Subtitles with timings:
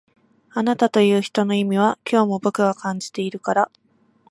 [0.49, 3.71] あなたという人の意味は今日も僕が感じてるから